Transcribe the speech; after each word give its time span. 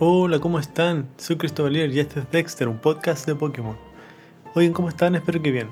Hola, 0.00 0.38
¿cómo 0.38 0.60
están? 0.60 1.08
Soy 1.16 1.34
Cristóbal 1.34 1.76
y 1.76 1.98
este 1.98 2.20
es 2.20 2.30
Dexter, 2.30 2.68
un 2.68 2.78
podcast 2.78 3.26
de 3.26 3.34
Pokémon. 3.34 3.76
Oigan, 4.54 4.72
¿cómo 4.72 4.88
están? 4.88 5.16
Espero 5.16 5.42
que 5.42 5.50
bien. 5.50 5.70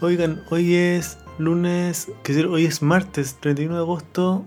Oigan, 0.00 0.42
hoy 0.48 0.74
es 0.74 1.18
lunes, 1.36 2.10
que 2.22 2.32
decir, 2.32 2.46
hoy 2.46 2.64
es 2.64 2.80
martes 2.80 3.36
31 3.38 3.74
de 3.74 3.80
agosto. 3.80 4.46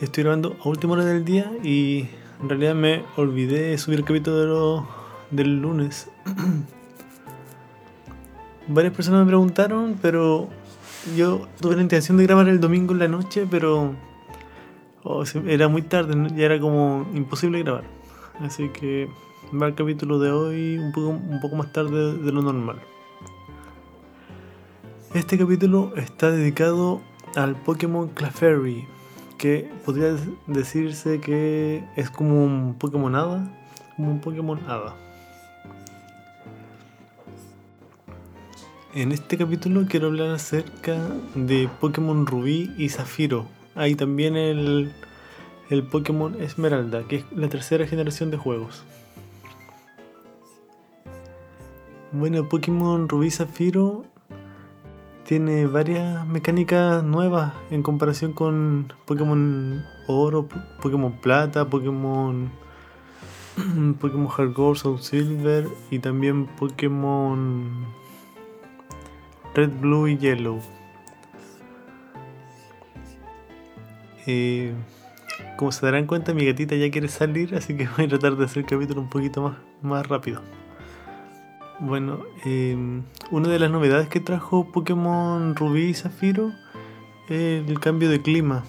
Estoy 0.00 0.22
grabando 0.22 0.56
a 0.64 0.68
última 0.70 0.94
hora 0.94 1.04
del 1.04 1.26
día 1.26 1.52
y 1.62 2.08
en 2.40 2.48
realidad 2.48 2.74
me 2.74 3.04
olvidé 3.18 3.76
subir 3.76 3.98
el 3.98 4.06
capítulo 4.06 4.88
del 5.30 5.60
lunes. 5.60 6.08
Varias 8.68 8.94
personas 8.94 9.20
me 9.20 9.26
preguntaron, 9.26 9.98
pero 10.00 10.48
yo 11.14 11.46
tuve 11.60 11.76
la 11.76 11.82
intención 11.82 12.16
de 12.16 12.24
grabar 12.24 12.48
el 12.48 12.58
domingo 12.58 12.94
en 12.94 13.00
la 13.00 13.08
noche, 13.08 13.46
pero 13.50 13.94
oh, 15.04 15.24
era 15.46 15.68
muy 15.68 15.82
tarde, 15.82 16.14
ya 16.36 16.46
era 16.46 16.60
como 16.60 17.06
imposible 17.14 17.62
grabar. 17.62 17.84
Así 18.40 18.68
que 18.70 19.08
va 19.52 19.66
el 19.66 19.74
capítulo 19.74 20.18
de 20.18 20.30
hoy 20.30 20.78
un 20.78 20.92
poco, 20.92 21.08
un 21.08 21.40
poco 21.40 21.56
más 21.56 21.72
tarde 21.72 22.16
de 22.18 22.32
lo 22.32 22.42
normal. 22.42 22.80
Este 25.14 25.36
capítulo 25.36 25.92
está 25.96 26.30
dedicado 26.30 27.02
al 27.36 27.54
Pokémon 27.54 28.08
Clefairy, 28.08 28.86
que 29.36 29.70
podría 29.84 30.16
decirse 30.46 31.20
que 31.20 31.84
es 31.96 32.10
como 32.10 32.44
un 32.44 32.74
Pokémon 32.78 33.14
Hada, 33.14 33.50
como 33.96 34.10
un 34.10 34.20
Pokémon 34.20 34.58
Hada. 34.66 34.96
En 38.94 39.10
este 39.12 39.38
capítulo 39.38 39.86
quiero 39.88 40.08
hablar 40.08 40.30
acerca 40.30 40.98
de 41.34 41.68
Pokémon 41.80 42.26
Rubí 42.26 42.70
y 42.76 42.88
Zafiro. 42.88 43.46
Hay 43.74 43.94
también 43.94 44.36
el, 44.36 44.92
el 45.70 45.82
Pokémon 45.84 46.40
Esmeralda, 46.40 47.04
que 47.08 47.16
es 47.16 47.24
la 47.34 47.48
tercera 47.48 47.86
generación 47.86 48.30
de 48.30 48.36
juegos. 48.36 48.84
Bueno, 52.12 52.46
Pokémon 52.48 53.08
Rubí 53.08 53.30
Zafiro 53.30 54.04
tiene 55.24 55.66
varias 55.66 56.26
mecánicas 56.26 57.02
nuevas 57.02 57.54
en 57.70 57.82
comparación 57.82 58.34
con 58.34 58.92
Pokémon 59.06 59.82
Oro, 60.08 60.46
Pokémon 60.82 61.12
Plata, 61.12 61.70
Pokémon 61.70 62.50
Pokémon 64.00 64.28
Hard 64.36 64.52
Gold, 64.52 64.76
Soul 64.76 65.00
Silver 65.00 65.68
y 65.90 66.00
también 66.00 66.46
Pokémon 66.46 67.86
Red, 69.54 69.70
Blue 69.80 70.08
y 70.08 70.18
Yellow. 70.18 70.60
Eh, 74.34 74.72
como 75.56 75.72
se 75.72 75.84
darán 75.84 76.06
cuenta, 76.06 76.32
mi 76.32 76.46
gatita 76.46 76.74
ya 76.74 76.90
quiere 76.90 77.08
salir, 77.08 77.54
así 77.54 77.76
que 77.76 77.86
voy 77.96 78.06
a 78.06 78.08
tratar 78.08 78.36
de 78.36 78.46
hacer 78.46 78.62
el 78.62 78.66
capítulo 78.66 79.02
un 79.02 79.10
poquito 79.10 79.42
más, 79.42 79.56
más 79.82 80.06
rápido. 80.06 80.40
Bueno, 81.80 82.20
eh, 82.46 82.76
una 83.30 83.48
de 83.48 83.58
las 83.58 83.70
novedades 83.70 84.08
que 84.08 84.20
trajo 84.20 84.70
Pokémon 84.72 85.54
Rubí 85.56 85.86
y 85.86 85.94
Zafiro 85.94 86.52
es 87.28 87.68
el 87.68 87.80
cambio 87.80 88.08
de 88.08 88.22
clima. 88.22 88.64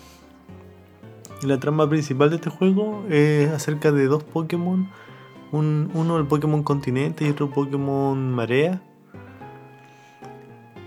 La 1.43 1.59
trama 1.59 1.89
principal 1.89 2.29
de 2.29 2.37
este 2.37 2.49
juego 2.49 3.05
es 3.09 3.49
acerca 3.51 3.91
de 3.91 4.07
dos 4.07 4.23
Pokémon, 4.23 4.89
un, 5.51 5.91
uno 5.93 6.17
el 6.17 6.25
Pokémon 6.25 6.63
Continente 6.63 7.25
y 7.25 7.29
otro 7.29 7.49
Pokémon 7.49 8.31
Marea, 8.31 8.81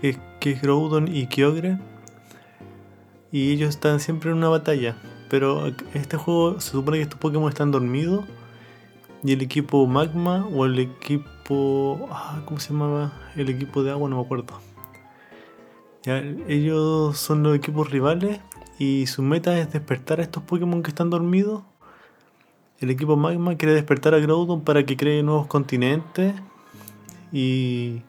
que 0.01 0.51
es 0.51 0.61
Groudon 0.61 1.07
y 1.07 1.27
Kyogre. 1.27 1.79
Y 3.31 3.51
ellos 3.51 3.69
están 3.69 3.99
siempre 3.99 4.31
en 4.31 4.37
una 4.37 4.49
batalla, 4.49 4.95
pero 5.29 5.67
este 5.93 6.17
juego 6.17 6.59
se 6.59 6.71
supone 6.71 6.97
que 6.97 7.03
estos 7.03 7.19
Pokémon 7.19 7.49
están 7.49 7.71
dormidos 7.71 8.25
y 9.23 9.33
el 9.33 9.41
equipo 9.41 9.85
Magma 9.87 10.47
o 10.53 10.65
el 10.65 10.79
equipo. 10.79 12.07
Ah, 12.11 12.41
¿Cómo 12.45 12.59
se 12.59 12.71
llamaba? 12.71 13.11
El 13.35 13.49
equipo 13.49 13.83
de 13.83 13.91
agua, 13.91 14.09
no 14.09 14.17
me 14.17 14.21
acuerdo. 14.23 14.59
ellos 16.05 17.17
son 17.17 17.43
los 17.43 17.55
equipos 17.55 17.89
rivales 17.89 18.39
y 18.79 19.07
su 19.07 19.21
meta 19.23 19.57
es 19.59 19.73
despertar 19.73 20.19
a 20.19 20.23
estos 20.23 20.43
Pokémon 20.43 20.83
que 20.83 20.89
están 20.89 21.09
dormidos. 21.09 21.63
El 22.79 22.91
equipo 22.91 23.17
Magma 23.17 23.55
quiere 23.55 23.73
despertar 23.73 24.13
a 24.13 24.19
Groudon 24.19 24.61
para 24.61 24.85
que 24.85 24.95
cree 24.95 25.23
nuevos 25.23 25.47
continentes. 25.47 26.35
Y 27.31 28.03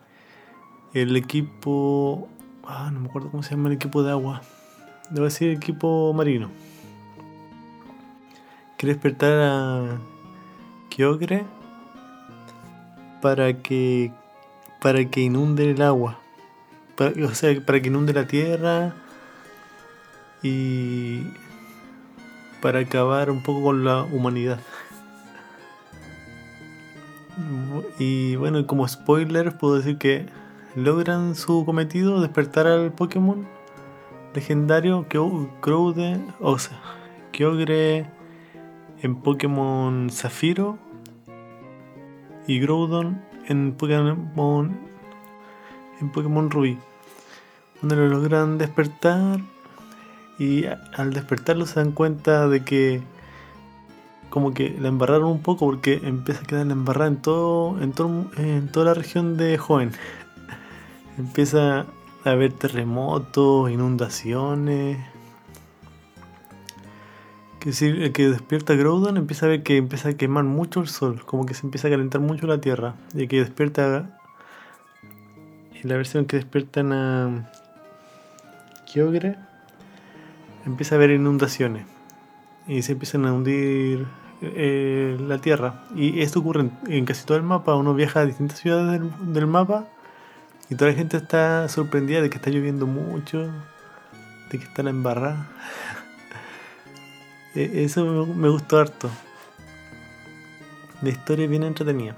el 0.92 1.16
equipo. 1.16 2.28
Ah, 2.64 2.90
no 2.92 3.00
me 3.00 3.08
acuerdo 3.08 3.30
cómo 3.30 3.42
se 3.42 3.52
llama 3.52 3.68
el 3.68 3.74
equipo 3.74 4.02
de 4.02 4.10
agua. 4.10 4.42
Debe 5.10 5.26
decir 5.26 5.50
equipo 5.50 6.12
marino. 6.12 6.50
Quiere 8.76 8.94
despertar 8.94 9.32
a 9.32 9.98
Kyogre 10.90 11.44
para 13.22 13.54
que 13.54 14.12
para 14.80 15.04
que 15.06 15.20
inunde 15.22 15.70
el 15.70 15.82
agua. 15.82 16.18
o 16.98 17.34
sea, 17.34 17.58
para 17.64 17.80
que 17.80 17.88
inunde 17.88 18.12
la 18.12 18.26
tierra 18.26 18.94
y 20.42 21.22
para 22.60 22.80
acabar 22.80 23.30
un 23.30 23.42
poco 23.42 23.62
con 23.62 23.84
la 23.84 24.02
humanidad. 24.02 24.60
Y 27.98 28.36
bueno, 28.36 28.66
como 28.66 28.86
spoiler 28.86 29.56
puedo 29.56 29.76
decir 29.76 29.96
que 29.96 30.26
logran 30.74 31.34
su 31.34 31.64
cometido, 31.64 32.20
despertar 32.20 32.66
al 32.66 32.92
Pokémon 32.92 33.46
legendario 34.38 35.04
Groudon, 35.60 36.32
o 36.38 36.60
sea, 36.60 36.80
Kyogre 37.32 38.06
en 39.02 39.16
Pokémon 39.16 40.10
Zafiro 40.10 40.78
y 42.46 42.60
Groudon 42.60 43.20
en 43.48 43.72
Pokémon 43.72 44.78
en 46.00 46.12
Pokémon 46.12 46.50
Rubí. 46.50 46.78
Donde 47.80 47.96
lo 47.96 48.06
logran 48.06 48.58
despertar 48.58 49.40
y 50.38 50.66
al 50.66 51.12
despertarlo 51.12 51.66
se 51.66 51.80
dan 51.80 51.90
cuenta 51.90 52.46
de 52.46 52.62
que 52.62 53.02
como 54.30 54.54
que 54.54 54.76
la 54.78 54.86
embarraron 54.86 55.32
un 55.32 55.42
poco 55.42 55.66
porque 55.66 56.00
empieza 56.04 56.42
a 56.42 56.46
quedar 56.46 56.66
la 56.66 56.74
embarrada 56.74 57.08
en 57.08 57.16
todo 57.16 57.80
en, 57.80 57.92
todo, 57.92 58.30
en 58.36 58.68
toda 58.70 58.86
la 58.86 58.94
región 58.94 59.36
de 59.36 59.58
Joven. 59.58 59.90
Empieza 61.18 61.86
a 62.24 62.30
haber 62.30 62.52
terremotos 62.52 63.70
inundaciones 63.70 64.98
que 67.58 67.72
si 67.72 67.86
el 67.86 68.12
que 68.12 68.28
despierta 68.28 68.74
Groudon 68.74 69.16
empieza 69.16 69.46
a 69.46 69.48
ver 69.48 69.62
que 69.62 69.76
empieza 69.76 70.10
a 70.10 70.14
quemar 70.14 70.44
mucho 70.44 70.80
el 70.80 70.88
sol, 70.88 71.24
como 71.24 71.44
que 71.46 71.54
se 71.54 71.66
empieza 71.66 71.88
a 71.88 71.90
calentar 71.90 72.20
mucho 72.20 72.46
la 72.46 72.60
tierra. 72.60 72.94
Y 73.14 73.26
que 73.26 73.40
despierta. 73.40 74.14
En 75.82 75.88
la 75.88 75.96
versión 75.96 76.24
que 76.24 76.36
despiertan 76.36 76.92
a 76.92 77.50
Kyogre, 78.86 79.36
empieza 80.66 80.94
a 80.94 80.98
haber 80.98 81.10
inundaciones. 81.10 81.86
Y 82.66 82.82
se 82.82 82.92
empiezan 82.92 83.26
a 83.26 83.32
hundir 83.32 84.06
eh, 84.42 85.16
la 85.20 85.38
tierra. 85.38 85.84
Y 85.94 86.20
esto 86.20 86.40
ocurre 86.40 86.68
en, 86.86 87.04
casi 87.04 87.24
todo 87.24 87.38
el 87.38 87.44
mapa. 87.44 87.76
Uno 87.76 87.94
viaja 87.94 88.20
a 88.20 88.26
distintas 88.26 88.58
ciudades 88.58 89.00
del, 89.20 89.46
mapa 89.46 89.86
y 90.70 90.74
toda 90.74 90.90
la 90.90 90.96
gente 90.96 91.16
está 91.16 91.68
sorprendida 91.68 92.20
de 92.20 92.30
que 92.30 92.36
está 92.36 92.50
lloviendo 92.50 92.86
mucho, 92.86 93.50
de 94.50 94.58
que 94.58 94.64
está 94.64 94.82
la 94.82 94.90
embarrada. 94.90 95.46
E, 97.54 97.82
eso 97.82 98.26
me 98.26 98.50
gustó 98.50 98.78
harto. 98.78 99.08
La 101.00 101.08
historia 101.08 101.44
es 101.46 101.50
bien 101.50 101.62
entretenida. 101.62 102.14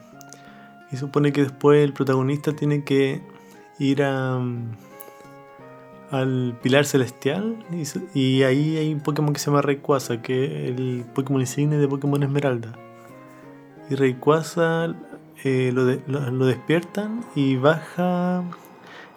Y 0.90 0.96
supone 0.96 1.32
que 1.32 1.42
después 1.42 1.84
el 1.84 1.92
protagonista 1.92 2.52
tiene 2.52 2.82
que 2.82 3.22
ir 3.78 4.02
a, 4.02 4.38
mm, 4.38 4.72
al 6.10 6.58
Pilar 6.62 6.84
Celestial. 6.84 7.64
Y, 8.12 8.42
ahí 8.42 8.76
hay 8.76 8.92
un 8.92 9.00
Pokémon 9.00 9.32
que 9.32 9.38
se 9.38 9.46
llama 9.46 9.62
Rayquaza, 9.62 10.20
que 10.20 10.44
es 10.44 10.70
el 10.70 11.04
Pokémon 11.14 11.40
insigne 11.40 11.76
de 11.76 11.86
Pokémon 11.86 12.22
Esmeralda. 12.22 12.72
Y 13.88 13.94
Rayquaza 13.94 14.94
eh, 15.44 15.72
lo, 15.72 16.46
despiertan 16.46 17.24
y 17.34 17.56
baja. 17.56 18.42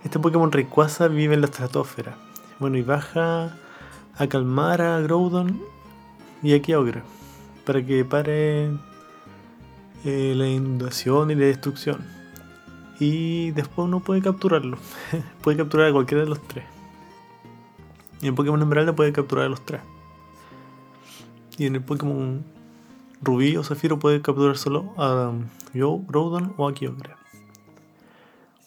Este 0.04 0.20
Pokémon 0.20 0.52
Rayquaza 0.52 1.08
vive 1.08 1.34
en 1.34 1.42
la 1.42 1.48
estratosfera. 1.48 2.16
Bueno, 2.60 2.78
y 2.78 2.82
baja 2.82 3.58
a 4.16 4.28
calmar 4.28 4.82
a 4.82 5.00
Groudon 5.02 5.62
y 6.42 6.54
aquí 6.54 6.74
Ogre 6.74 7.02
para 7.66 7.86
que 7.86 8.04
pare 8.06 8.66
eh, 10.06 10.34
la 10.36 10.48
inundación 10.48 11.32
y 11.32 11.36
la 11.36 11.46
destrucción. 11.46 12.06
Y 13.00 13.52
después 13.52 13.88
uno 13.88 14.00
puede 14.00 14.22
capturarlo. 14.22 14.78
puede 15.42 15.58
capturar 15.58 15.90
a 15.90 15.92
cualquiera 15.94 16.24
de 16.24 16.30
los 16.30 16.42
tres. 16.48 16.66
Y 18.22 18.28
en 18.28 18.36
Pokémon 18.36 18.62
Emerald 18.62 18.96
puede 18.96 19.12
capturar 19.12 19.46
a 19.46 19.50
los 19.50 19.66
tres. 19.66 19.82
Y 21.58 21.66
en 21.66 21.76
el 21.76 21.84
Pokémon 21.84 22.44
Rubí 23.24 23.56
o 23.58 23.64
Zafiro 23.64 24.00
puede 24.00 24.22
capturar 24.22 24.58
solo 24.58 24.94
a 24.98 25.32
Yo, 25.74 26.00
Groudon 26.08 26.54
o 26.58 26.68
a 26.68 26.74
Kyogre. 26.74 27.16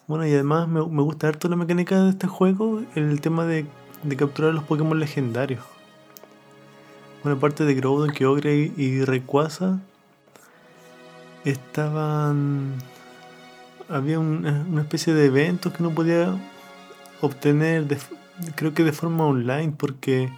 Bueno, 0.07 0.27
y 0.27 0.33
además 0.33 0.69
me, 0.69 0.81
gusta 0.81 1.29
harto 1.29 1.49
la 1.49 1.57
mecánica 1.57 2.01
de 2.03 2.11
este 2.11 2.27
juego, 2.29 2.83
el 2.95 3.21
tema 3.21 3.45
de, 3.45 3.67
de 4.03 4.17
capturar 4.17 4.55
los 4.55 4.65
Pokémon 4.65 4.99
legendarios. 4.99 5.65
Una 7.25 7.37
parte 7.37 7.65
de 7.65 7.75
Groudon, 7.75 8.13
Kyogre 8.13 8.73
y 8.77 9.05
Rayquaza 9.05 9.81
estaban. 11.45 12.75
Había 13.89 14.19
una, 14.19 14.65
una 14.69 14.83
especie 14.83 15.13
de 15.15 15.27
eventos 15.27 15.73
que 15.73 15.83
uno 15.83 15.95
podía 15.95 16.35
obtener, 17.21 17.87
de- 17.87 17.99
creo 18.55 18.75
que 18.75 18.85
de 18.85 18.93
forma 18.93 19.27
online, 19.27 19.73
porque 19.77 20.31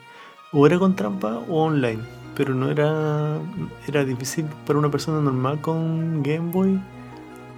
o 0.52 0.66
era 0.66 0.78
con 0.78 0.96
trampa 0.96 1.38
o 1.48 1.62
online, 1.64 2.02
pero 2.38 2.54
no 2.54 2.70
era. 2.70 3.40
Era 3.88 4.04
difícil 4.04 4.46
para 4.64 4.78
una 4.78 4.90
persona 4.90 5.20
normal 5.20 5.60
con 5.60 6.22
Game 6.22 6.52
Boy 6.52 6.80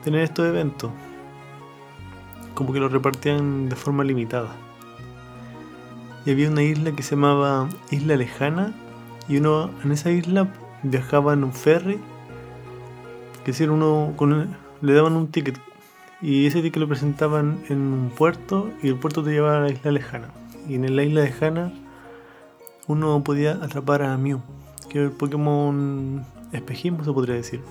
tener 0.02 0.22
estos 0.22 0.46
eventos. 0.46 0.90
Como 2.54 2.72
que 2.72 2.80
los 2.80 2.90
repartían 2.90 3.68
de 3.68 3.76
forma 3.76 4.02
limitada. 4.04 4.56
Y 6.24 6.30
había 6.30 6.48
una 6.48 6.62
isla 6.62 6.92
que 6.92 7.02
se 7.02 7.14
llamaba 7.14 7.68
Isla 7.90 8.16
Lejana, 8.16 8.72
y 9.28 9.36
uno 9.36 9.70
en 9.84 9.92
esa 9.92 10.10
isla 10.10 10.48
viajaba 10.82 11.34
en 11.34 11.44
un 11.44 11.52
ferry 11.52 12.00
que 13.44 13.52
decir 13.52 13.70
uno 13.70 14.14
le 14.80 14.92
daban 14.94 15.14
un 15.14 15.28
ticket 15.28 15.58
y 16.22 16.46
ese 16.46 16.62
ticket 16.62 16.80
lo 16.80 16.88
presentaban 16.88 17.60
en 17.68 17.78
un 17.78 18.10
puerto 18.10 18.70
y 18.82 18.88
el 18.88 18.96
puerto 18.96 19.22
te 19.22 19.30
llevaba 19.30 19.58
a 19.58 19.60
la 19.60 19.70
isla 19.70 19.92
lejana 19.92 20.28
y 20.68 20.74
en 20.74 20.96
la 20.96 21.02
isla 21.02 21.22
lejana 21.22 21.72
uno 22.86 23.22
podía 23.22 23.52
atrapar 23.52 24.02
a 24.02 24.16
Mew 24.16 24.40
que 24.90 25.04
el 25.04 25.10
Pokémon 25.10 26.24
espejismo 26.52 27.04
se 27.04 27.12
podría 27.12 27.36
decir 27.36 27.62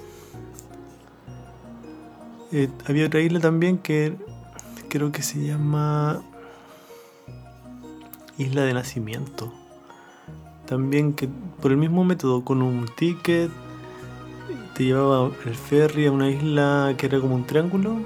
Eh, 2.52 2.68
había 2.88 3.06
otra 3.06 3.20
isla 3.20 3.40
también 3.40 3.78
que 3.78 4.16
creo 4.88 5.12
que 5.12 5.22
se 5.22 5.46
llama 5.46 6.24
Isla 8.40 8.64
de 8.64 8.74
Nacimiento 8.74 9.54
también 10.70 11.14
que 11.14 11.28
por 11.62 11.72
el 11.72 11.78
mismo 11.78 12.04
método 12.06 12.46
con 12.46 12.62
un 12.62 12.86
ticket 12.96 13.50
te 14.76 14.86
llevaba 14.86 15.32
el 15.46 15.56
ferry 15.56 16.06
a 16.06 16.12
una 16.12 16.30
isla 16.30 16.94
que 16.96 17.08
era 17.08 17.20
como 17.20 17.34
un 17.36 17.46
triángulo 17.46 17.98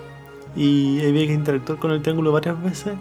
y 0.56 1.06
había 1.06 1.28
que 1.28 1.34
interactuar 1.34 1.78
con 1.78 1.92
el 1.92 2.02
triángulo 2.02 2.32
varias 2.32 2.62
veces. 2.64 2.94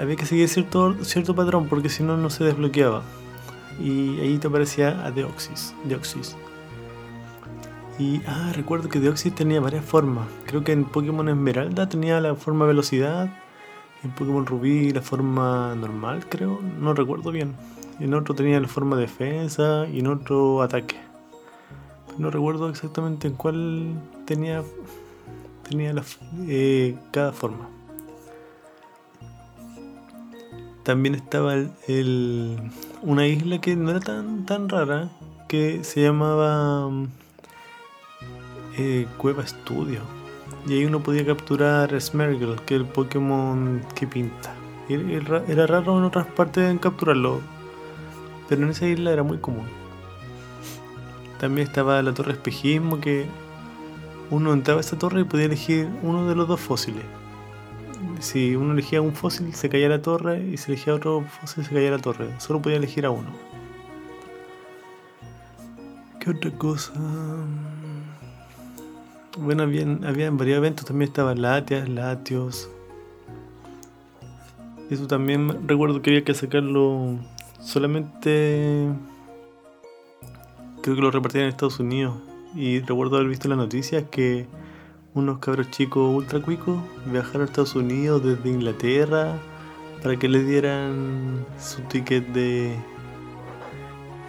Había 0.00 0.16
que 0.16 0.26
seguir 0.26 0.48
cierto, 0.48 1.04
cierto 1.04 1.34
patrón 1.34 1.68
porque 1.68 1.88
si 1.88 2.02
no, 2.02 2.16
no 2.16 2.30
se 2.30 2.42
desbloqueaba. 2.42 3.02
Y 3.80 4.20
ahí 4.20 4.38
te 4.38 4.48
aparecía 4.48 5.04
a 5.04 5.10
Deoxys. 5.10 5.74
Deoxys. 5.84 6.36
Y 7.98 8.20
ah, 8.26 8.52
recuerdo 8.54 8.88
que 8.88 9.00
Deoxys 9.00 9.34
tenía 9.34 9.60
varias 9.60 9.84
formas. 9.84 10.26
Creo 10.46 10.64
que 10.64 10.72
en 10.72 10.84
Pokémon 10.84 11.28
Esmeralda 11.28 11.88
tenía 11.88 12.20
la 12.20 12.34
forma 12.34 12.66
velocidad. 12.66 13.32
En 14.02 14.10
Pokémon 14.12 14.46
Rubí 14.46 14.90
la 14.92 15.02
forma 15.02 15.74
normal, 15.74 16.26
creo. 16.28 16.60
No 16.80 16.94
recuerdo 16.94 17.30
bien. 17.30 17.54
En 18.00 18.14
otro 18.14 18.34
tenía 18.34 18.58
la 18.60 18.68
forma 18.68 18.96
defensa 18.96 19.86
y 19.86 20.00
en 20.00 20.08
otro 20.08 20.62
ataque. 20.62 20.96
No 22.18 22.30
recuerdo 22.30 22.68
exactamente 22.68 23.28
en 23.28 23.34
cuál 23.34 23.94
tenía, 24.26 24.62
tenía 25.68 25.92
la, 25.92 26.02
eh, 26.48 26.96
cada 27.10 27.32
forma. 27.32 27.68
También 30.82 31.14
estaba 31.14 31.54
el, 31.54 31.70
el- 31.86 32.58
una 33.02 33.26
isla 33.26 33.60
que 33.60 33.74
no 33.76 33.90
era 33.90 34.00
tan, 34.00 34.46
tan 34.46 34.68
rara, 34.68 35.08
que 35.48 35.82
se 35.84 36.02
llamaba 36.02 36.88
mm, 36.88 37.06
eh, 38.78 39.06
Cueva 39.18 39.42
Estudio. 39.42 40.00
Y 40.66 40.74
ahí 40.74 40.84
uno 40.84 41.02
podía 41.02 41.26
capturar 41.26 42.00
Smergel, 42.00 42.56
que 42.64 42.76
es 42.76 42.80
el 42.80 42.86
Pokémon 42.86 43.82
que 43.94 44.06
pinta. 44.06 44.54
Era 44.88 45.66
raro 45.66 45.98
en 45.98 46.04
otras 46.04 46.26
partes 46.26 46.70
en 46.70 46.78
capturarlo, 46.78 47.40
pero 48.48 48.62
en 48.62 48.70
esa 48.70 48.86
isla 48.86 49.12
era 49.12 49.22
muy 49.22 49.38
común. 49.38 49.66
También 51.40 51.66
estaba 51.66 52.00
la 52.02 52.14
torre 52.14 52.32
espejismo 52.32 53.00
que 53.00 53.26
uno 54.30 54.52
entraba 54.52 54.78
a 54.78 54.82
esa 54.82 54.98
torre 54.98 55.22
y 55.22 55.24
podía 55.24 55.46
elegir 55.46 55.88
uno 56.02 56.28
de 56.28 56.36
los 56.36 56.46
dos 56.46 56.60
fósiles. 56.60 57.04
Si 58.22 58.54
uno 58.54 58.72
elegía 58.72 59.02
un 59.02 59.16
fósil 59.16 59.52
se 59.52 59.68
caía 59.68 59.88
la 59.88 60.00
torre 60.00 60.46
y 60.46 60.56
si 60.56 60.70
elegía 60.70 60.94
otro 60.94 61.22
fósil 61.40 61.64
se 61.64 61.74
caía 61.74 61.90
la 61.90 61.98
torre. 61.98 62.28
Solo 62.38 62.62
podía 62.62 62.76
elegir 62.76 63.04
a 63.04 63.10
uno. 63.10 63.28
¿Qué 66.20 66.30
otra 66.30 66.52
cosa? 66.52 66.92
Bueno, 69.36 69.64
había, 69.64 69.82
había 70.06 70.30
varios 70.30 70.58
eventos. 70.58 70.86
También 70.86 71.08
estaban 71.08 71.42
Latias, 71.42 71.88
Latios. 71.88 72.70
Eso 74.88 75.08
también 75.08 75.66
recuerdo 75.66 76.00
que 76.00 76.10
había 76.10 76.22
que 76.22 76.34
sacarlo 76.34 77.18
solamente 77.60 78.88
creo 80.80 80.94
que 80.94 81.02
lo 81.02 81.10
repartían 81.10 81.42
en 81.44 81.50
Estados 81.50 81.80
Unidos. 81.80 82.14
Y 82.54 82.78
recuerdo 82.78 83.16
haber 83.16 83.28
visto 83.28 83.48
en 83.48 83.56
las 83.56 83.58
noticias 83.58 84.04
que 84.12 84.46
unos 85.14 85.38
cabros 85.38 85.70
chicos 85.70 86.14
ultra 86.14 86.40
cuicos 86.40 86.80
viajaron 87.06 87.42
a 87.42 87.44
Estados 87.44 87.74
Unidos 87.74 88.24
desde 88.24 88.48
Inglaterra 88.48 89.38
para 90.02 90.18
que 90.18 90.28
les 90.28 90.46
dieran 90.46 91.46
su 91.60 91.82
ticket 91.82 92.26
de. 92.28 92.76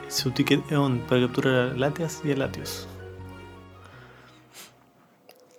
su 0.08 0.32
ticket 0.32 0.72
EON 0.72 1.00
para 1.08 1.22
capturar 1.22 1.54
a 1.54 1.74
Latias 1.74 2.22
y 2.24 2.32
a 2.32 2.36
Latios. 2.36 2.88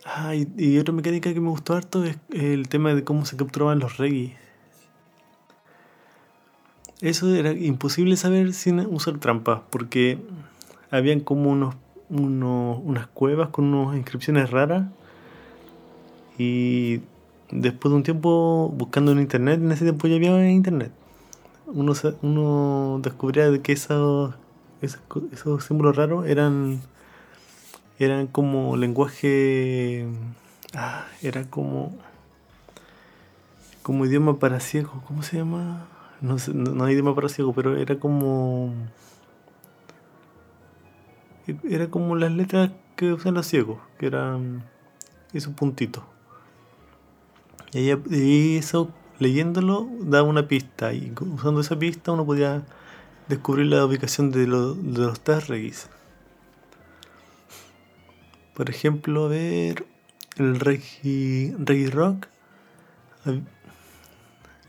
Ah, 0.05 0.35
y, 0.35 0.47
y 0.57 0.79
otra 0.79 0.95
mecánica 0.95 1.33
que 1.33 1.41
me 1.41 1.49
gustó 1.49 1.75
harto 1.75 2.05
es 2.05 2.19
el 2.31 2.69
tema 2.69 2.95
de 2.95 3.03
cómo 3.03 3.25
se 3.25 3.37
capturaban 3.37 3.79
los 3.79 3.97
reggae. 3.97 4.37
Eso 7.01 7.35
era 7.35 7.53
imposible 7.53 8.17
saber 8.17 8.53
sin 8.53 8.81
usar 8.81 9.19
trampas, 9.19 9.63
porque 9.71 10.19
habían 10.91 11.21
como 11.21 11.51
unos, 11.51 11.75
unos, 12.09 12.79
unas 12.83 13.09
cuevas 13.09 13.49
con 13.49 13.75
unas 13.75 13.97
inscripciones 13.97 14.51
raras. 14.51 14.87
Y 16.39 17.01
después 17.51 17.91
de 17.91 17.97
un 17.97 18.03
tiempo 18.03 18.73
buscando 18.75 19.13
en 19.13 19.21
internet, 19.21 19.61
en 19.61 19.71
ese 19.73 19.85
tiempo 19.85 20.09
ya 20.09 20.17
había 20.17 20.51
internet, 20.51 20.93
uno, 21.67 21.93
uno 22.23 23.01
descubría 23.03 23.51
de 23.51 23.61
que 23.61 23.73
esos, 23.73 24.35
esos, 24.81 25.65
símbolos 25.65 25.97
raros 25.97 26.27
eran, 26.27 26.81
eran 27.99 28.27
como 28.27 28.77
lenguaje. 28.77 30.07
Ah, 30.75 31.07
era 31.23 31.45
como. 31.45 31.97
como 33.83 34.05
idioma 34.07 34.39
para 34.39 34.61
ciegos. 34.61 35.03
¿Cómo 35.07 35.23
se 35.23 35.39
llama? 35.39 35.87
No, 36.21 36.39
sé, 36.39 36.53
no, 36.55 36.73
no 36.73 36.91
idioma 36.91 37.15
para 37.15 37.29
ciegos, 37.29 37.55
pero 37.55 37.77
era 37.77 37.99
como. 37.99 38.73
Era 41.69 41.89
como 41.89 42.17
las 42.17 42.33
letras 42.33 42.71
que 42.97 43.13
usan 43.13 43.35
los 43.35 43.47
ciegos, 43.47 43.79
que 43.99 44.07
eran 44.07 44.65
esos 45.33 45.53
puntitos. 45.55 46.05
Y, 47.75 48.57
eso, 48.57 48.91
leyéndolo, 49.19 49.89
daba 50.01 50.29
una 50.29 50.47
pista. 50.49 50.93
Y 50.93 51.13
usando 51.21 51.61
esa 51.61 51.79
pista 51.79 52.13
uno 52.13 52.25
podía 52.25 52.63
descubrir 53.29 53.67
la 53.67 53.85
ubicación 53.85 54.31
de, 54.31 54.47
lo- 54.47 54.75
de 54.75 55.01
los. 55.01 55.21
Por 58.55 58.71
ejemplo, 58.71 59.25
a 59.25 59.29
ver, 59.29 59.85
el 60.37 60.61
Regi, 60.61 61.53
Regi 61.59 61.87
Rock. 61.91 62.27
hab- 63.25 63.43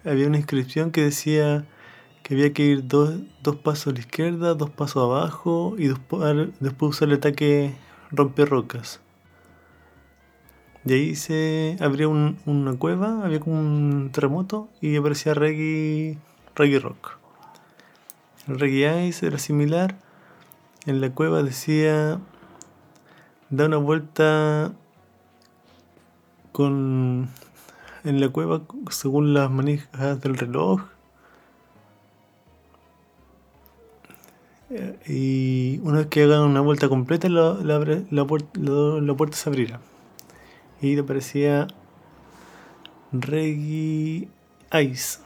Había 0.03 0.27
una 0.27 0.37
inscripción 0.37 0.91
que 0.91 1.01
decía 1.03 1.65
que 2.23 2.33
había 2.33 2.53
que 2.53 2.63
ir 2.63 2.87
dos, 2.87 3.13
dos 3.43 3.55
pasos 3.57 3.87
a 3.87 3.91
la 3.93 3.99
izquierda, 3.99 4.55
dos 4.55 4.71
pasos 4.71 5.03
abajo 5.03 5.75
y 5.77 5.87
después, 5.89 6.49
después 6.59 6.89
usar 6.91 7.09
el 7.09 7.15
ataque 7.15 7.75
romper 8.11 8.49
rocas. 8.49 8.99
Y 10.85 10.93
ahí 10.93 11.15
se 11.15 11.77
abría 11.79 12.07
un- 12.07 12.37
una 12.45 12.75
cueva, 12.77 13.23
había 13.25 13.39
un 13.45 14.09
terremoto 14.13 14.69
y 14.81 14.95
aparecía 14.97 15.33
Reggae, 15.33 16.17
Reggae 16.55 16.79
Rock. 16.79 17.17
El 18.47 18.59
Reggae 18.59 19.07
Ice 19.07 19.25
era 19.25 19.39
similar. 19.39 19.95
En 20.85 21.01
la 21.01 21.09
cueva 21.11 21.41
decía 21.43 22.19
da 23.49 23.65
una 23.65 23.77
vuelta 23.77 24.73
con 26.51 27.29
en 28.03 28.19
la 28.21 28.29
cueva 28.29 28.61
según 28.91 29.33
las 29.33 29.49
manijas 29.51 30.21
del 30.21 30.37
reloj 30.37 30.81
Eh, 34.71 34.97
y 35.07 35.79
una 35.87 35.99
vez 35.99 36.07
que 36.07 36.23
hagan 36.23 36.41
una 36.41 36.59
vuelta 36.61 36.89
completa 36.89 37.29
la 37.29 38.25
puerta 38.25 39.37
se 39.37 39.49
abrirá 39.49 39.79
y 40.81 40.95
te 40.95 41.01
aparecía 41.01 41.67
Reggae 43.11 44.27
Ice. 44.81 45.19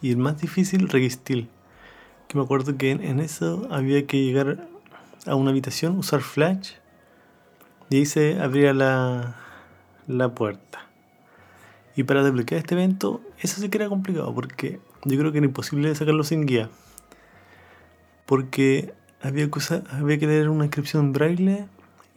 Y 0.00 0.10
el 0.10 0.16
más 0.16 0.40
difícil 0.40 0.88
Reggae 0.88 1.10
Steel 1.10 1.48
que 2.28 2.36
me 2.36 2.44
acuerdo 2.44 2.76
que 2.76 2.90
en, 2.90 3.20
eso 3.20 3.66
había 3.70 4.06
que 4.06 4.22
llegar 4.22 4.68
a 5.26 5.34
una 5.34 5.50
habitación 5.50 5.98
usar 5.98 6.20
flash 6.20 6.72
y 7.90 7.96
ahí 7.96 8.06
se 8.06 8.38
abría 8.38 8.74
la, 8.74 9.34
la 10.06 10.34
puerta. 10.34 10.86
Y 11.96 12.04
para 12.04 12.22
desbloquear 12.22 12.60
este 12.60 12.74
evento 12.74 13.22
eso 13.40 13.60
sí 13.60 13.68
que 13.70 13.78
era 13.78 13.88
complicado 13.88 14.32
porque 14.34 14.78
yo 15.04 15.18
creo 15.18 15.32
que 15.32 15.38
era 15.38 15.46
imposible 15.46 15.94
sacarlo 15.94 16.22
sin 16.22 16.44
guía. 16.44 16.68
Porque 18.26 18.92
había, 19.22 19.50
cosa, 19.50 19.82
había 19.90 20.18
que 20.18 20.26
leer 20.26 20.50
una 20.50 20.66
inscripción 20.66 21.14
braille 21.14 21.66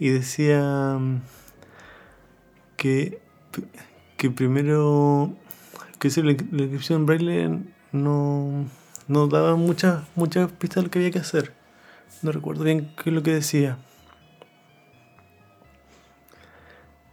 y 0.02 0.10
decía 0.10 0.98
mm, 1.00 1.22
que, 2.76 3.22
que 4.18 4.32
primero 4.32 5.32
que 6.00 6.10
la, 6.10 6.24
la 6.24 6.64
inscripción 6.64 7.02
en 7.02 7.06
braille 7.06 7.60
no, 7.92 8.66
no 9.08 9.28
daba 9.28 9.56
muchas 9.56 10.04
muchas 10.16 10.52
pistas 10.54 10.78
de 10.78 10.82
lo 10.82 10.90
que 10.90 10.98
había 10.98 11.12
que 11.12 11.20
hacer. 11.20 11.54
No 12.24 12.32
recuerdo 12.32 12.64
bien 12.64 12.92
qué 12.96 13.12
es 13.12 13.14
lo 13.14 13.22
que 13.22 13.32
decía. 13.32 13.78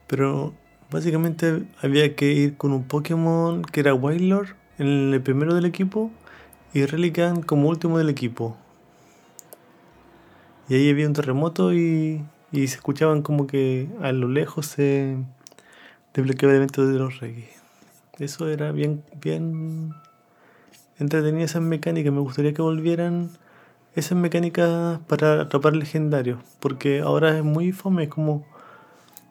Pero 0.06 0.54
básicamente 0.90 1.66
había 1.82 2.16
que 2.16 2.32
ir 2.32 2.56
con 2.56 2.72
un 2.72 2.84
Pokémon 2.84 3.60
que 3.64 3.80
era 3.80 3.92
Wailord 3.92 4.56
en 4.78 5.12
el 5.12 5.20
primero 5.20 5.54
del 5.54 5.66
equipo 5.66 6.10
y 6.72 6.86
Relican 6.86 7.42
como 7.42 7.68
último 7.68 7.98
del 7.98 8.08
equipo. 8.08 8.56
Y 10.70 10.74
ahí 10.76 10.90
había 10.90 11.06
un 11.06 11.12
terremoto 11.12 11.74
y, 11.74 12.24
y 12.52 12.66
se 12.68 12.76
escuchaban 12.76 13.22
como 13.22 13.46
que 13.46 13.88
a 14.02 14.12
lo 14.12 14.28
lejos 14.28 14.66
se 14.66 15.16
desbloqueaba 16.14 16.52
el 16.52 16.58
evento 16.58 16.86
de 16.86 16.98
los 16.98 17.20
Reggae. 17.20 17.50
Eso 18.18 18.48
era 18.48 18.72
bien, 18.72 19.04
bien 19.20 19.94
entretenida 20.98 21.44
esas 21.44 21.62
mecánicas. 21.62 22.12
Me 22.12 22.20
gustaría 22.20 22.54
que 22.54 22.62
volvieran 22.62 23.30
esas 23.94 24.18
mecánicas 24.18 24.98
para 25.06 25.42
atrapar 25.42 25.76
legendarios. 25.76 26.40
Porque 26.60 27.00
ahora 27.00 27.36
es 27.36 27.44
muy 27.44 27.72
fome, 27.72 28.04
es 28.04 28.08
como 28.08 28.44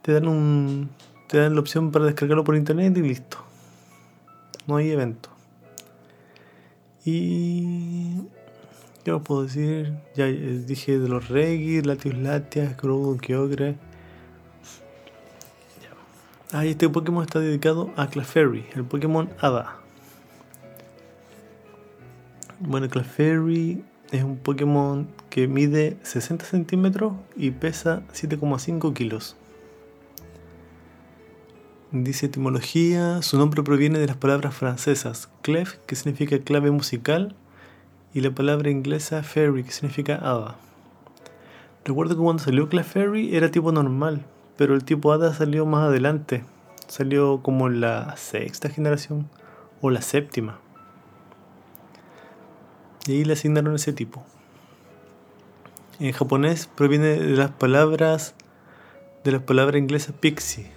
te 0.02 0.14
dan 0.14 0.28
un. 0.28 0.90
te 1.28 1.38
dan 1.38 1.56
la 1.56 1.60
opción 1.60 1.92
para 1.92 2.06
descargarlo 2.06 2.44
por 2.44 2.56
internet 2.56 2.96
y 2.98 3.02
listo. 3.02 3.38
No 4.68 4.78
hay 4.78 4.92
evento. 4.92 5.30
Y 7.04 8.22
¿Qué 9.08 9.14
os 9.14 9.22
puedo 9.22 9.44
decir? 9.44 9.94
Ya 10.16 10.28
eh, 10.28 10.64
dije 10.68 11.00
de 11.00 11.08
los 11.08 11.30
Regis, 11.30 11.86
Latios 11.86 12.18
Latias, 12.18 12.76
Groudon, 12.76 13.20
Kyogre. 13.20 13.78
Ah, 16.52 16.66
y 16.66 16.72
este 16.72 16.90
Pokémon 16.90 17.24
está 17.24 17.40
dedicado 17.40 17.90
a 17.96 18.10
Clefairy, 18.10 18.66
el 18.76 18.84
Pokémon 18.84 19.30
Hada. 19.40 19.78
Bueno, 22.60 22.90
Clefairy 22.90 23.82
es 24.12 24.24
un 24.26 24.36
Pokémon 24.36 25.08
que 25.30 25.48
mide 25.48 25.96
60 26.04 26.44
centímetros 26.44 27.14
y 27.38 27.52
pesa 27.52 28.04
7,5 28.14 28.94
kilos. 28.94 29.38
Dice 31.94 32.26
etimología, 32.26 33.22
su 33.22 33.38
nombre 33.38 33.64
proviene 33.64 34.00
de 34.00 34.08
las 34.08 34.18
palabras 34.18 34.54
francesas 34.54 35.30
clef, 35.44 35.78
que 35.86 35.96
significa 35.96 36.38
clave 36.40 36.72
musical, 36.72 37.38
y 38.18 38.22
la 38.22 38.32
palabra 38.32 38.72
inglesa 38.72 39.22
fairy, 39.22 39.64
que 39.64 39.70
significa 39.70 40.16
hada. 40.16 40.56
Recuerdo 41.86 42.16
que 42.16 42.22
cuando 42.24 42.42
salió 42.42 42.68
Clefairy 42.68 43.36
era 43.36 43.52
tipo 43.52 43.72
normal, 43.72 44.26
pero 44.58 44.74
el 44.74 44.84
tipo 44.84 45.12
hada 45.12 45.36
salió 45.36 45.68
más 45.68 45.84
adelante. 45.84 46.44
Salió 46.88 47.44
como 47.44 47.68
en 47.68 47.80
la 47.80 48.18
sexta 48.18 48.70
generación 48.70 49.30
o 49.82 49.92
la 49.92 50.02
séptima. 50.02 50.58
Y 53.06 53.12
ahí 53.12 53.24
le 53.24 53.34
asignaron 53.34 53.76
ese 53.76 53.94
tipo. 53.94 54.26
En 56.00 56.12
japonés 56.12 56.66
proviene 56.66 57.20
de 57.20 57.38
las 57.38 57.52
palabras 57.52 58.34
de 59.24 59.32
las 59.32 59.44
palabras 59.44 59.80
inglesas 59.80 60.16
pixie. 60.20 60.72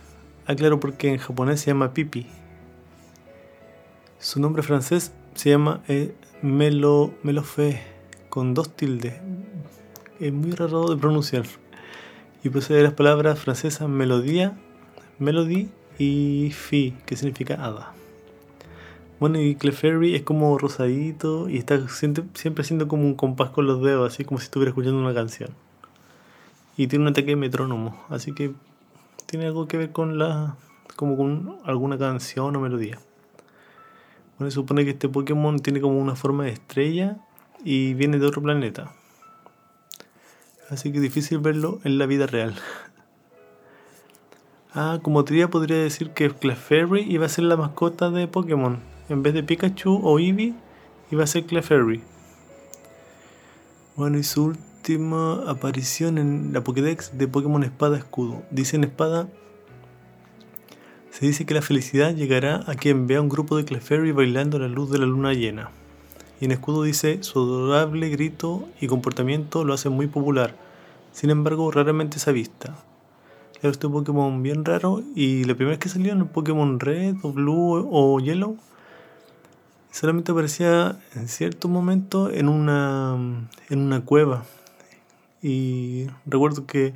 Ah, 0.47 0.55
porque 0.79 1.09
en 1.09 1.17
japonés 1.17 1.63
se 1.63 1.69
llama 1.69 1.95
pipi. 1.95 2.27
Su 4.19 4.43
nombre 4.43 4.63
francés 4.63 5.15
se 5.41 5.49
llama 5.49 5.81
eh, 5.89 6.15
Melo, 6.43 7.15
Melofe, 7.23 7.81
con 8.29 8.53
dos 8.53 8.77
tildes. 8.77 9.15
Es 10.19 10.35
muy 10.35 10.51
raro 10.51 10.87
de 10.91 10.99
pronunciar. 10.99 11.45
Y 12.45 12.51
posee 12.51 12.83
las 12.83 12.93
palabras 12.93 13.39
francesas 13.39 13.89
melodía, 13.89 14.59
melody 15.19 15.71
y 15.99 16.51
fi, 16.51 16.95
que 17.07 17.17
significa 17.17 17.55
hada. 17.55 17.95
Bueno, 19.19 19.41
y 19.41 19.55
Clefairy 19.55 20.15
es 20.15 20.25
como 20.25 20.59
rosadito 20.59 21.49
y 21.49 21.57
está 21.57 21.89
siempre, 21.89 22.25
siempre 22.35 22.61
haciendo 22.61 22.87
como 22.87 23.05
un 23.05 23.15
compás 23.15 23.49
con 23.49 23.67
los 23.67 23.83
dedos, 23.83 24.13
así 24.13 24.27
como 24.27 24.41
si 24.41 24.45
estuviera 24.45 24.69
escuchando 24.69 25.01
una 25.01 25.15
canción. 25.15 25.53
Y 26.77 26.87
tiene 26.87 27.05
un 27.05 27.13
ataque 27.13 27.29
de 27.29 27.37
metrónomo, 27.37 27.99
así 28.11 28.35
que 28.35 28.53
tiene 29.25 29.47
algo 29.47 29.67
que 29.69 29.79
ver 29.79 29.93
con 29.93 30.19
la. 30.19 30.57
como 30.97 31.17
con 31.17 31.57
alguna 31.65 31.97
canción 31.97 32.55
o 32.55 32.61
melodía. 32.61 32.99
Bueno, 34.41 34.53
se 34.53 34.55
supone 34.55 34.87
que 34.87 34.93
este 34.93 35.07
Pokémon 35.07 35.59
tiene 35.59 35.83
como 35.83 35.99
una 35.99 36.17
forma 36.17 36.45
de 36.45 36.53
estrella 36.53 37.19
y 37.63 37.93
viene 37.93 38.19
de 38.19 38.25
otro 38.25 38.41
planeta. 38.41 38.95
Así 40.71 40.91
que 40.91 40.97
es 40.97 41.03
difícil 41.03 41.41
verlo 41.41 41.79
en 41.85 41.99
la 41.99 42.07
vida 42.07 42.27
real. 42.27 42.55
Ah, 44.73 45.01
como 45.03 45.25
teoría 45.25 45.51
podría 45.51 45.79
decir 45.79 46.11
que 46.11 46.31
Clefairy 46.31 47.01
iba 47.01 47.27
a 47.27 47.29
ser 47.29 47.43
la 47.43 47.57
mascota 47.57 48.09
de 48.09 48.29
Pokémon. 48.29 48.79
En 49.09 49.25
vez 49.25 49.35
de 49.35 49.43
Pikachu 49.43 50.01
o 50.01 50.21
Eevee, 50.21 50.55
iba 51.11 51.25
a 51.25 51.27
ser 51.27 51.45
Clefairy. 51.45 52.01
Bueno, 53.97 54.17
y 54.17 54.23
su 54.23 54.45
última 54.45 55.51
aparición 55.51 56.19
en 56.19 56.53
la 56.53 56.63
Pokédex 56.63 57.19
de 57.19 57.27
Pokémon 57.27 57.65
Espada 57.65 57.99
Escudo. 57.99 58.45
Dice 58.53 58.77
en 58.77 58.85
Espada 58.85 59.29
se 61.21 61.27
dice 61.27 61.45
que 61.45 61.53
la 61.53 61.61
felicidad 61.61 62.15
llegará 62.15 62.65
a 62.67 62.77
quien 62.77 63.07
vea 63.07 63.21
un 63.21 63.29
grupo 63.29 63.55
de 63.59 63.67
Clefairy 63.67 64.11
bailando 64.11 64.57
a 64.57 64.61
la 64.61 64.69
luz 64.69 64.91
de 64.91 64.97
la 64.97 65.05
luna 65.05 65.35
llena. 65.35 65.71
Y 66.41 66.47
en 66.47 66.51
escudo 66.51 66.83
dice, 66.83 67.23
su 67.23 67.41
adorable 67.41 68.09
grito 68.09 68.67
y 68.81 68.87
comportamiento 68.87 69.63
lo 69.63 69.75
hace 69.75 69.91
muy 69.91 70.07
popular, 70.07 70.57
sin 71.13 71.29
embargo 71.29 71.71
raramente 71.71 72.19
se 72.19 72.31
avista. 72.31 72.75
Era 73.61 73.71
este 73.71 73.87
Pokémon 73.87 74.43
bien 74.43 74.65
raro 74.65 75.03
y 75.15 75.45
la 75.45 75.55
primera 75.55 75.73
vez 75.73 75.79
que 75.79 75.91
salió 75.91 76.13
en 76.13 76.21
el 76.21 76.27
Pokémon 76.27 76.81
Red 76.81 77.17
o 77.21 77.33
Blue 77.35 77.87
o 77.93 78.19
Yellow, 78.19 78.57
solamente 79.91 80.33
aparecía 80.33 80.99
en 81.15 81.29
cierto 81.29 81.69
momento 81.69 82.31
en 82.31 82.49
una, 82.49 83.47
en 83.69 83.79
una 83.79 84.01
cueva. 84.07 84.45
Y 85.43 86.07
recuerdo 86.25 86.65
que 86.65 86.95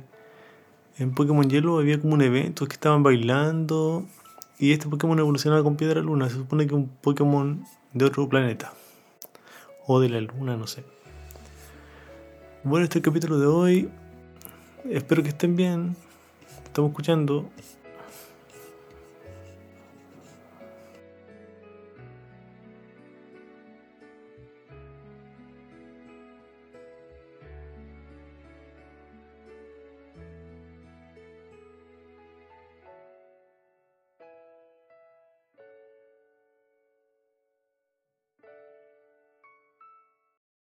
en 0.97 1.13
Pokémon 1.13 1.49
Yellow 1.49 1.79
había 1.79 1.99
como 1.99 2.13
un 2.13 2.21
evento 2.21 2.65
que 2.67 2.73
estaban 2.73 3.03
bailando 3.03 4.05
y 4.57 4.71
este 4.71 4.87
Pokémon 4.87 5.19
evolucionaba 5.19 5.63
con 5.63 5.75
Piedra 5.75 6.01
Luna. 6.01 6.29
Se 6.29 6.35
supone 6.35 6.67
que 6.67 6.75
un 6.75 6.87
Pokémon 6.87 7.65
de 7.93 8.05
otro 8.05 8.29
planeta. 8.29 8.73
O 9.87 9.99
de 9.99 10.09
la 10.09 10.21
Luna, 10.21 10.55
no 10.55 10.67
sé. 10.67 10.83
Bueno, 12.63 12.85
este 12.85 12.99
es 12.99 13.05
el 13.05 13.11
capítulo 13.11 13.39
de 13.39 13.47
hoy. 13.47 13.89
Espero 14.89 15.21
que 15.21 15.29
estén 15.29 15.55
bien. 15.55 15.95
Estamos 16.63 16.89
escuchando 16.89 17.49